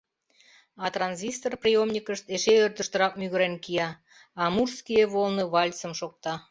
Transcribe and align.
А 0.83 0.89
транзистор 0.95 1.53
приёмникышт 1.63 2.25
эше 2.35 2.53
ӧрдыжтырак 2.65 3.13
мӱгырен 3.19 3.55
кия, 3.63 3.89
«Амурские 4.43 5.03
волны» 5.13 5.43
вальсым 5.53 5.91
шокта. 5.99 6.33